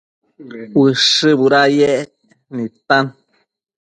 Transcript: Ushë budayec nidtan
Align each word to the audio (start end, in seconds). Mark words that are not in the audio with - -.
Ushë 0.83 1.31
budayec 1.39 2.11
nidtan 2.55 3.05